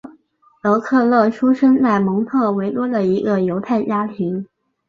[0.63, 4.47] 德克勒出生在蒙特维多的一个犹太家庭。